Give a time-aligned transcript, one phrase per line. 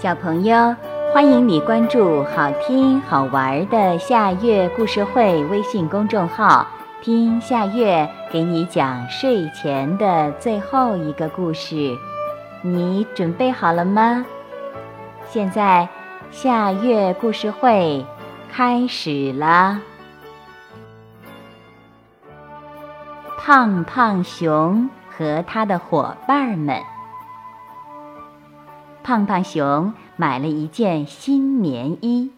[0.00, 0.74] 小朋友，
[1.12, 6.66] 欢迎你关注好听好玩的夏月故事会微信公众号，
[7.02, 11.94] 听夏月给你讲睡前的最后一个故事。
[12.62, 14.24] 你准备好了吗？
[15.28, 15.86] 现在
[16.30, 18.02] 夏月故事会
[18.50, 19.78] 开始了。
[23.36, 26.80] 胖胖熊和他的伙伴们。
[29.02, 32.32] 胖胖熊买了一件新棉衣。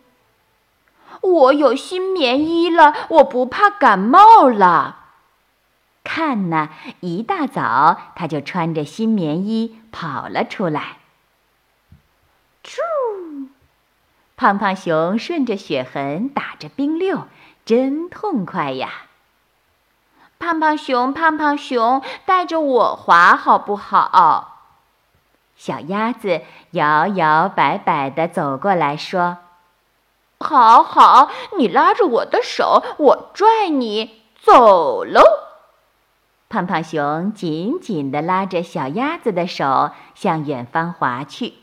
[1.21, 4.99] 我有新棉衣了，我不怕感冒了。
[6.05, 10.99] 看呐，一大早他就穿着新棉衣跑了出来。
[12.65, 12.79] 啾！
[14.37, 17.29] 胖胖熊顺着雪痕打着冰溜，
[17.65, 18.91] 真痛快呀！
[20.41, 24.52] 胖胖熊，胖胖熊，带着我滑好不好？
[25.65, 26.41] 小鸭子
[26.73, 29.39] 摇摇摆摆地走过来说
[30.41, 35.23] ：“好好，你拉着我的手，我拽你走喽。”
[36.51, 41.55] 胖胖熊紧紧地拉着小鸭子的手，向远方滑去。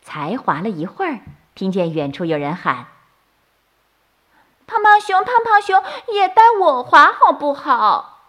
[0.00, 1.18] 才滑了一会儿，
[1.56, 2.86] 听见远处有人喊。
[4.68, 5.82] 胖胖熊，胖胖熊，
[6.14, 8.20] 也带我滑好不好？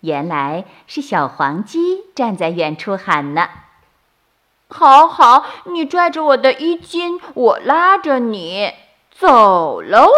[0.00, 3.50] 原来是小黄鸡站在远处喊呢。
[4.76, 8.72] 好好，你拽着我的衣襟，我拉着你
[9.08, 10.08] 走喽。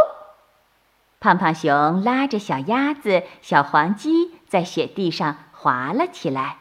[1.20, 6.56] 胖胖熊拉着小鸭子、小黄鸡在雪地上滑了起来。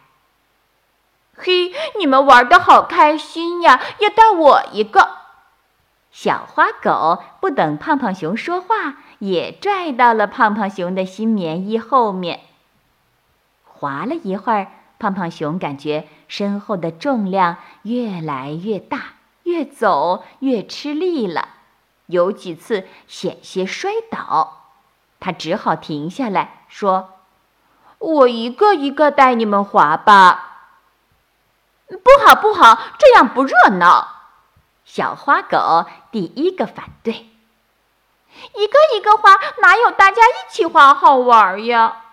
[1.38, 3.79] 嘿，你们玩的好开心呀！
[3.99, 5.11] 也带我一个。
[6.11, 12.41] 小花狗不等胖胖熊说话，也拽到了胖胖熊的新棉衣后面。
[13.63, 14.67] 滑了一会儿，
[14.99, 21.50] 胖胖熊感觉身后的重量越来越大，越走越吃力了，
[22.08, 24.64] 有几次险些摔倒。
[25.19, 27.14] 他只好停下来说
[28.00, 30.52] ：“我一个一个带你们滑吧。
[31.88, 34.08] ”“不好，不好，这样不热闹。”
[34.85, 37.14] 小花狗第一个反对
[38.53, 42.03] ：“一个一个滑，哪有大家一起滑好玩呀？”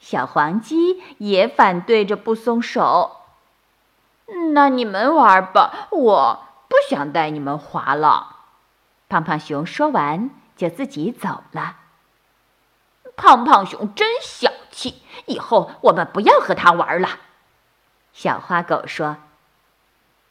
[0.00, 3.20] 小黄鸡也反对着不松手
[4.54, 8.36] ：“那你们玩吧，我不想带你们滑了。”
[9.10, 11.76] 胖胖熊说完就自己走了。
[13.16, 17.08] 胖胖熊真小气，以后我们不要和他玩了。”
[18.14, 19.16] 小花狗说。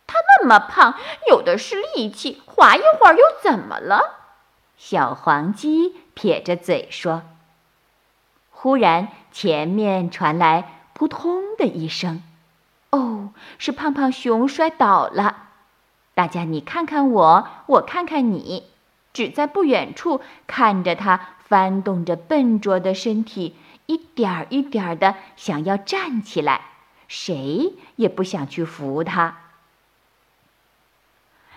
[0.06, 0.96] 他那么胖，
[1.28, 4.16] 有的是力气，滑一会儿又怎么了？
[4.78, 7.24] 小黄鸡撇着嘴说。
[8.52, 12.22] 忽然，前面传来扑通的一声，
[12.94, 15.48] 哦，是胖胖熊摔倒了。
[16.14, 18.68] 大家你看看我，我看看你，
[19.14, 23.56] 只在不远处看着他翻动着笨拙的身体，
[23.88, 26.62] 一点儿一点儿的想要站起来，
[27.08, 29.38] 谁也不想去扶他。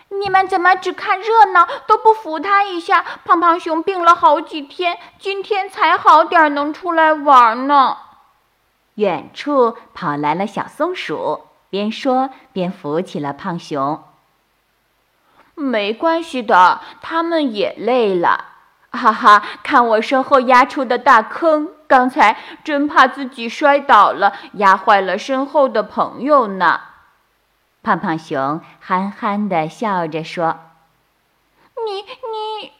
[0.08, 3.04] 你们怎么只看热闹，都不扶他一下？
[3.26, 7.98] 胖胖熊病了好几天，今天才好点，能出来玩呢。
[8.96, 11.40] 远处跑来了小松鼠，
[11.70, 14.02] 边说边扶起了胖熊。
[15.54, 18.44] 没关系的，他们也累了。
[18.90, 26.80] 哈哈，看我身后压出的大坑，刚才真怕自己摔倒了，压坏了身后的朋友呢。
[27.82, 30.58] 胖胖熊憨憨地笑着说
[31.86, 32.72] ：“你你。”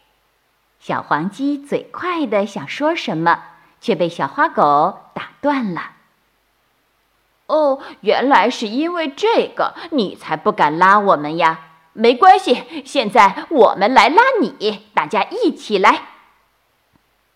[0.79, 3.43] 小黄鸡嘴快的想说什么，
[3.79, 5.91] 却被小花狗打断了。
[7.47, 11.61] “哦，原来是因为这个，你才不敢拉我们呀！
[11.93, 16.03] 没关系，现在我们来拉你，大家一起来。”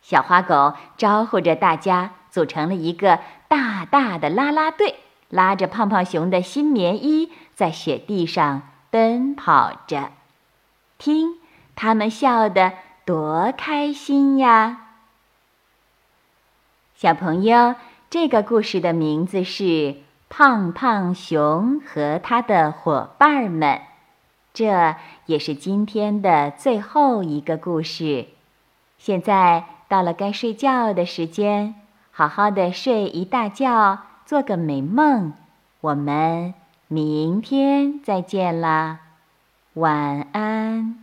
[0.03, 4.95] 小花狗招呼着大家，组成了一个大大的啦啦队。
[5.29, 10.11] 拉着胖胖熊的新棉衣，在雪地上奔跑着，
[10.97, 11.39] 听
[11.73, 12.73] 他们笑得
[13.05, 14.89] 多开心呀！
[16.95, 17.75] 小朋友，
[18.11, 19.63] 这个故事的名字是
[20.27, 23.69] 《胖胖熊和他的伙伴们》，
[24.53, 24.97] 这
[25.27, 28.25] 也是今天的最后一个故事。
[28.97, 31.75] 现在到了该睡觉的时间，
[32.11, 33.99] 好好的睡一大觉。
[34.25, 35.31] 做个美梦，
[35.79, 36.53] 我们
[36.89, 38.99] 明天再见啦，
[39.75, 41.00] 晚安。